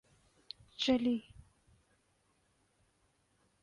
چلی 0.77 1.23